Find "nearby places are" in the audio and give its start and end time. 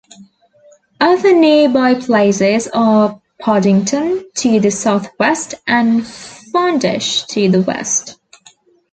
1.35-3.21